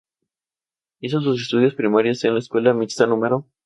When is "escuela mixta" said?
2.39-3.05